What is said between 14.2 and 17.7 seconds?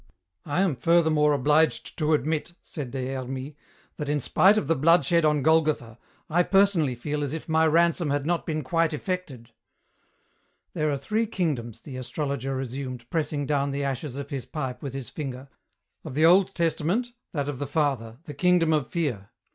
his pipe with his finger. "Of the Old Testament, that of the